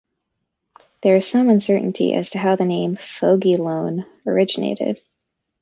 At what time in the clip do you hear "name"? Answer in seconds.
2.65-2.95